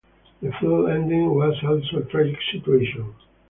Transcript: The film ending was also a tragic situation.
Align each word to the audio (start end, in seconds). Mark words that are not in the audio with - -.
The 0.41 0.51
film 0.59 0.89
ending 0.89 1.29
was 1.35 1.53
also 1.63 1.97
a 1.97 2.09
tragic 2.11 2.39
situation. 2.51 3.13